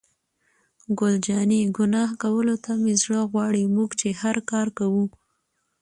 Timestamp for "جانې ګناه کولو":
1.25-2.55